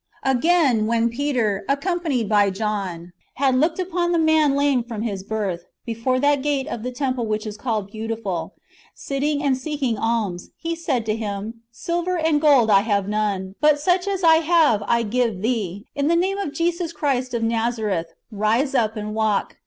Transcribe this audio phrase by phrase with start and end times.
[0.23, 5.65] Again, when Peter, accompanied by John, had looked upon the man lame from his birth,
[5.85, 8.55] before that gate of the temple which is called Beautiful,
[8.95, 13.79] sitting and seeking alms, he said to him," Silver and gold have I none; but
[13.79, 18.07] such as I have give I thee: In the name of Jesus Christ of Nazareth,
[18.31, 19.57] rise up and walk.